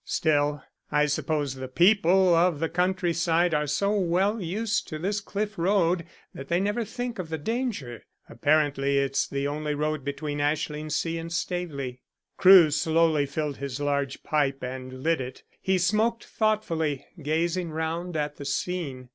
Still, 0.03 0.63
I 0.91 1.05
suppose 1.05 1.53
the 1.53 1.67
people 1.67 2.33
of 2.33 2.59
the 2.59 2.69
country 2.69 3.13
side 3.13 3.53
are 3.53 3.67
so 3.67 3.91
well 3.91 4.41
used 4.41 4.87
to 4.87 4.97
this 4.97 5.19
cliff 5.21 5.59
road 5.59 6.05
that 6.33 6.47
they 6.47 6.59
never 6.59 6.83
think 6.83 7.19
of 7.19 7.29
the 7.29 7.37
danger. 7.37 8.01
Apparently 8.27 8.97
it's 8.97 9.27
the 9.27 9.47
only 9.47 9.75
road 9.75 10.03
between 10.03 10.39
Ashlingsea 10.39 11.19
and 11.21 11.31
Staveley." 11.31 12.01
Crewe 12.35 12.71
slowly 12.71 13.27
filled 13.27 13.57
his 13.57 13.79
large 13.79 14.23
pipe, 14.23 14.63
and 14.63 15.03
lit 15.03 15.21
it. 15.21 15.43
He 15.61 15.77
smoked 15.77 16.23
thoughtfully, 16.25 17.05
gazing 17.21 17.69
round 17.69 18.17
at 18.17 18.37
the 18.37 18.45
scene. 18.45 19.09